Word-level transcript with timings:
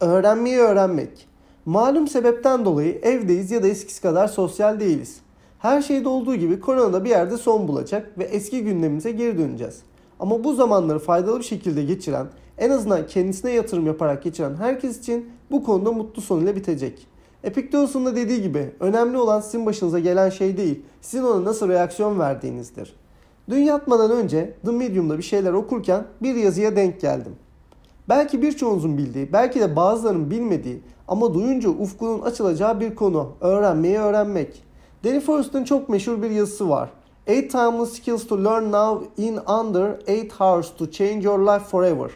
Öğrenmeyi 0.00 0.58
öğrenmek. 0.58 1.28
Malum 1.66 2.08
sebepten 2.08 2.64
dolayı 2.64 2.98
evdeyiz 3.02 3.50
ya 3.50 3.62
da 3.62 3.66
eskisi 3.66 4.02
kadar 4.02 4.28
sosyal 4.28 4.80
değiliz. 4.80 5.16
Her 5.58 5.82
şeyde 5.82 6.08
olduğu 6.08 6.34
gibi 6.34 6.60
korona 6.60 6.92
da 6.92 7.04
bir 7.04 7.10
yerde 7.10 7.36
son 7.36 7.68
bulacak 7.68 8.18
ve 8.18 8.24
eski 8.24 8.64
gündemimize 8.64 9.12
geri 9.12 9.38
döneceğiz. 9.38 9.82
Ama 10.20 10.44
bu 10.44 10.54
zamanları 10.54 10.98
faydalı 10.98 11.38
bir 11.38 11.44
şekilde 11.44 11.84
geçiren, 11.84 12.26
en 12.58 12.70
azından 12.70 13.06
kendisine 13.06 13.50
yatırım 13.50 13.86
yaparak 13.86 14.22
geçiren 14.22 14.54
herkes 14.54 14.98
için 14.98 15.30
bu 15.50 15.64
konuda 15.64 15.92
mutlu 15.92 16.22
sonuyla 16.22 16.56
bitecek. 16.56 17.06
Epiktetus'un 17.44 18.06
da 18.06 18.16
dediği 18.16 18.42
gibi 18.42 18.70
önemli 18.80 19.18
olan 19.18 19.40
sizin 19.40 19.66
başınıza 19.66 19.98
gelen 19.98 20.30
şey 20.30 20.56
değil, 20.56 20.82
sizin 21.00 21.24
ona 21.24 21.44
nasıl 21.44 21.68
reaksiyon 21.68 22.18
verdiğinizdir. 22.18 22.96
Dün 23.48 23.60
yatmadan 23.60 24.10
önce 24.10 24.54
The 24.64 24.70
Medium'da 24.70 25.18
bir 25.18 25.22
şeyler 25.22 25.52
okurken 25.52 26.04
bir 26.22 26.34
yazıya 26.34 26.76
denk 26.76 27.00
geldim. 27.00 27.32
Belki 28.10 28.42
birçoğunuzun 28.42 28.98
bildiği, 28.98 29.32
belki 29.32 29.60
de 29.60 29.76
bazılarının 29.76 30.30
bilmediği 30.30 30.80
ama 31.08 31.34
duyunca 31.34 31.68
ufkunun 31.68 32.20
açılacağı 32.20 32.80
bir 32.80 32.94
konu. 32.94 33.32
Öğrenmeyi 33.40 33.98
öğrenmek. 33.98 34.62
Danny 35.04 35.20
Forrest'ın 35.20 35.64
çok 35.64 35.88
meşhur 35.88 36.22
bir 36.22 36.30
yazısı 36.30 36.68
var. 36.68 36.90
8 37.26 37.52
timeless 37.52 37.92
skills 37.92 38.26
to 38.26 38.44
learn 38.44 38.72
now 38.72 39.22
in 39.22 39.36
under 39.36 40.00
8 40.06 40.32
hours 40.40 40.76
to 40.78 40.90
change 40.90 41.26
your 41.26 41.38
life 41.38 41.64
forever. 41.64 42.10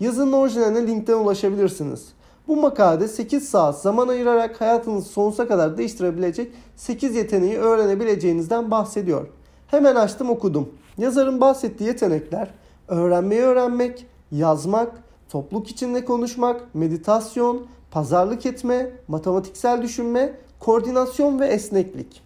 Yazının 0.00 0.32
orijinaline 0.32 0.86
linkten 0.86 1.14
ulaşabilirsiniz. 1.14 2.08
Bu 2.48 2.56
makalede 2.56 3.08
8 3.08 3.48
saat 3.48 3.80
zaman 3.80 4.08
ayırarak 4.08 4.60
hayatınızı 4.60 5.08
sonsuza 5.08 5.48
kadar 5.48 5.78
değiştirebilecek 5.78 6.52
8 6.76 7.16
yeteneği 7.16 7.58
öğrenebileceğinizden 7.58 8.70
bahsediyor. 8.70 9.26
Hemen 9.66 9.94
açtım 9.94 10.30
okudum. 10.30 10.68
Yazarın 10.98 11.40
bahsettiği 11.40 11.88
yetenekler 11.88 12.50
öğrenmeyi 12.88 13.40
öğrenmek, 13.40 14.06
yazmak, 14.32 15.02
topluluk 15.32 15.68
içinde 15.68 16.04
konuşmak, 16.04 16.74
meditasyon, 16.74 17.66
pazarlık 17.90 18.46
etme, 18.46 18.90
matematiksel 19.08 19.82
düşünme, 19.82 20.32
koordinasyon 20.60 21.40
ve 21.40 21.46
esneklik. 21.46 22.22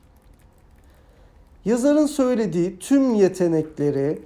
Yazarın 1.64 2.06
söylediği 2.06 2.78
tüm 2.78 3.14
yetenekleri, 3.14 4.18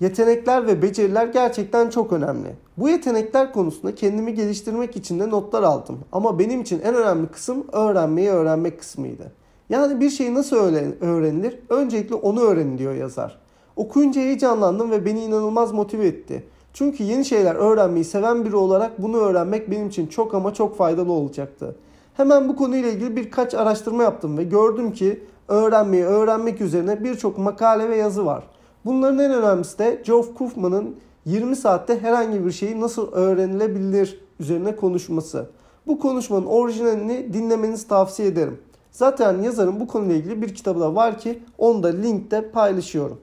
yetenekler 0.00 0.66
ve 0.66 0.82
beceriler 0.82 1.26
gerçekten 1.26 1.90
çok 1.90 2.12
önemli. 2.12 2.48
Bu 2.76 2.88
yetenekler 2.88 3.52
konusunda 3.52 3.94
kendimi 3.94 4.34
geliştirmek 4.34 4.96
için 4.96 5.20
de 5.20 5.30
notlar 5.30 5.62
aldım. 5.62 5.98
Ama 6.12 6.38
benim 6.38 6.60
için 6.60 6.80
en 6.80 6.94
önemli 6.94 7.26
kısım 7.26 7.66
öğrenmeyi 7.72 8.30
öğrenmek 8.30 8.78
kısmıydı. 8.78 9.32
Yani 9.70 10.00
bir 10.00 10.10
şey 10.10 10.34
nasıl 10.34 10.56
öğrenilir? 11.00 11.58
Öncelikle 11.68 12.14
onu 12.14 12.40
öğrenin 12.40 12.78
diyor 12.78 12.94
yazar. 12.94 13.38
Okuyunca 13.76 14.20
heyecanlandım 14.20 14.90
ve 14.90 15.04
beni 15.04 15.24
inanılmaz 15.24 15.72
motive 15.72 16.06
etti. 16.06 16.44
Çünkü 16.74 17.04
yeni 17.04 17.24
şeyler 17.24 17.54
öğrenmeyi 17.54 18.04
seven 18.04 18.44
biri 18.44 18.56
olarak 18.56 19.02
bunu 19.02 19.16
öğrenmek 19.16 19.70
benim 19.70 19.88
için 19.88 20.06
çok 20.06 20.34
ama 20.34 20.54
çok 20.54 20.76
faydalı 20.76 21.12
olacaktı. 21.12 21.76
Hemen 22.14 22.48
bu 22.48 22.56
konuyla 22.56 22.88
ilgili 22.88 23.16
birkaç 23.16 23.54
araştırma 23.54 24.02
yaptım 24.02 24.38
ve 24.38 24.44
gördüm 24.44 24.92
ki 24.92 25.22
öğrenmeyi 25.48 26.04
öğrenmek 26.04 26.60
üzerine 26.60 27.04
birçok 27.04 27.38
makale 27.38 27.90
ve 27.90 27.96
yazı 27.96 28.26
var. 28.26 28.44
Bunların 28.84 29.18
en 29.18 29.32
önemlisi 29.32 29.78
de 29.78 30.02
Geoff 30.06 30.38
Kaufman'ın 30.38 30.96
20 31.24 31.56
saatte 31.56 32.00
herhangi 32.00 32.46
bir 32.46 32.52
şeyi 32.52 32.80
nasıl 32.80 33.12
öğrenilebilir 33.12 34.20
üzerine 34.40 34.76
konuşması. 34.76 35.46
Bu 35.86 35.98
konuşmanın 35.98 36.46
orijinalini 36.46 37.32
dinlemenizi 37.32 37.88
tavsiye 37.88 38.28
ederim. 38.28 38.58
Zaten 38.90 39.42
yazarın 39.42 39.80
bu 39.80 39.86
konuyla 39.86 40.14
ilgili 40.14 40.42
bir 40.42 40.54
kitabı 40.54 40.80
da 40.80 40.94
var 40.94 41.18
ki 41.18 41.42
onu 41.58 41.82
da 41.82 41.88
linkte 41.88 42.50
paylaşıyorum. 42.50 43.20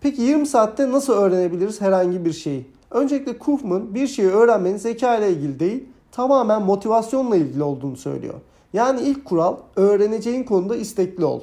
Peki 0.00 0.22
20 0.22 0.46
saatte 0.46 0.92
nasıl 0.92 1.12
öğrenebiliriz 1.12 1.80
herhangi 1.80 2.24
bir 2.24 2.32
şeyi? 2.32 2.66
Öncelikle 2.90 3.38
Kaufman 3.38 3.94
bir 3.94 4.06
şeyi 4.06 4.28
öğrenmenin 4.28 4.76
zeka 4.76 5.16
ile 5.16 5.30
ilgili 5.30 5.60
değil, 5.60 5.84
tamamen 6.12 6.62
motivasyonla 6.62 7.36
ilgili 7.36 7.62
olduğunu 7.62 7.96
söylüyor. 7.96 8.34
Yani 8.72 9.00
ilk 9.00 9.24
kural 9.24 9.56
öğreneceğin 9.76 10.44
konuda 10.44 10.76
istekli 10.76 11.24
ol. 11.24 11.40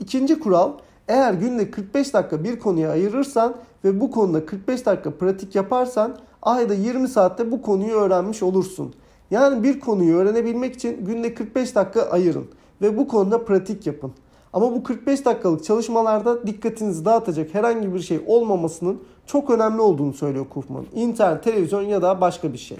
İkinci 0.00 0.40
kural 0.40 0.72
eğer 1.08 1.34
günde 1.34 1.70
45 1.70 2.14
dakika 2.14 2.44
bir 2.44 2.58
konuya 2.58 2.90
ayırırsan 2.90 3.54
ve 3.84 4.00
bu 4.00 4.10
konuda 4.10 4.46
45 4.46 4.86
dakika 4.86 5.10
pratik 5.10 5.54
yaparsan 5.54 6.16
ayda 6.42 6.74
20 6.74 7.08
saatte 7.08 7.52
bu 7.52 7.62
konuyu 7.62 7.94
öğrenmiş 7.94 8.42
olursun. 8.42 8.94
Yani 9.30 9.62
bir 9.62 9.80
konuyu 9.80 10.16
öğrenebilmek 10.16 10.74
için 10.74 11.04
günde 11.04 11.34
45 11.34 11.74
dakika 11.74 12.02
ayırın 12.02 12.46
ve 12.82 12.96
bu 12.96 13.08
konuda 13.08 13.44
pratik 13.44 13.86
yapın. 13.86 14.12
Ama 14.56 14.72
bu 14.74 14.82
45 14.82 15.24
dakikalık 15.24 15.64
çalışmalarda 15.64 16.46
dikkatinizi 16.46 17.04
dağıtacak 17.04 17.54
herhangi 17.54 17.94
bir 17.94 18.00
şey 18.00 18.20
olmamasının 18.26 19.02
çok 19.26 19.50
önemli 19.50 19.80
olduğunu 19.80 20.12
söylüyor 20.12 20.46
Kufman. 20.50 20.84
İnternet, 20.94 21.44
televizyon 21.44 21.82
ya 21.82 22.02
da 22.02 22.20
başka 22.20 22.52
bir 22.52 22.58
şey. 22.58 22.78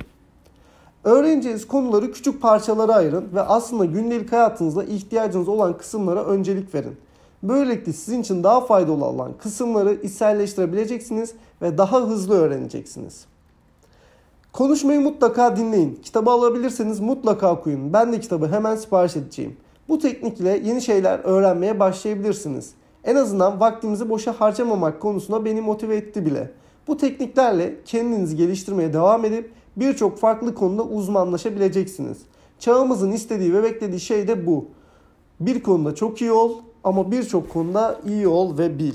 Öğreneceğiniz 1.05 1.67
konuları 1.67 2.13
küçük 2.13 2.43
parçalara 2.43 2.95
ayırın 2.95 3.25
ve 3.35 3.43
aslında 3.43 3.85
gündelik 3.85 4.33
hayatınızda 4.33 4.85
ihtiyacınız 4.85 5.49
olan 5.49 5.79
kısımlara 5.79 6.25
öncelik 6.25 6.75
verin. 6.75 6.97
Böylelikle 7.43 7.93
sizin 7.93 8.23
için 8.23 8.45
daha 8.45 8.61
faydalı 8.61 9.05
olan 9.05 9.33
kısımları 9.39 9.95
içselleştirebileceksiniz 9.95 11.35
ve 11.63 11.79
daha 11.79 12.01
hızlı 12.01 12.35
öğreneceksiniz. 12.35 13.25
Konuşmayı 14.53 15.01
mutlaka 15.01 15.57
dinleyin. 15.57 16.01
Kitabı 16.03 16.31
alabilirseniz 16.31 17.01
mutlaka 17.01 17.53
okuyun. 17.53 17.93
Ben 17.93 18.13
de 18.13 18.21
kitabı 18.21 18.49
hemen 18.49 18.77
sipariş 18.77 19.17
edeceğim. 19.17 19.57
Bu 19.89 19.99
teknikle 19.99 20.61
yeni 20.65 20.83
şeyler 20.83 21.19
öğrenmeye 21.19 21.81
başlayabilirsiniz. 21.81 22.71
En 23.05 23.17
azından 23.17 23.61
vaktimizi 23.61 24.09
boşa 24.09 24.33
harcamamak 24.33 25.01
konusunda 25.01 25.45
beni 25.45 25.61
motive 25.61 25.97
etti 25.97 26.27
bile. 26.27 26.51
Bu 26.89 26.97
tekniklerle 26.97 27.75
kendinizi 27.85 28.37
geliştirmeye 28.37 28.93
devam 28.93 29.25
edip 29.25 29.51
birçok 29.77 30.19
farklı 30.19 30.55
konuda 30.55 30.83
uzmanlaşabileceksiniz. 30.83 32.19
Çağımızın 32.59 33.13
istediği 33.13 33.55
ve 33.55 33.63
beklediği 33.63 34.01
şey 34.01 34.29
de 34.29 34.47
bu. 34.47 34.65
Bir 35.41 35.63
konuda 35.63 35.95
çok 35.95 36.21
iyi 36.21 36.33
ol 36.33 36.53
ama 36.85 37.11
birçok 37.11 37.51
konuda 37.51 38.01
iyi 38.07 38.29
ol 38.29 38.59
ve 38.59 38.79
bil. 38.79 38.95